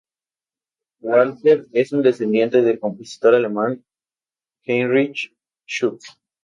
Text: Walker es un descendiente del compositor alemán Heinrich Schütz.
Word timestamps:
Walker 1.01 1.67
es 1.73 1.91
un 1.91 2.01
descendiente 2.01 2.63
del 2.63 2.79
compositor 2.79 3.35
alemán 3.35 3.85
Heinrich 4.63 5.31
Schütz. 5.67 6.17